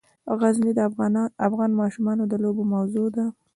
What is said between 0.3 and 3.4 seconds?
غزني د افغان ماشومانو د لوبو موضوع ده.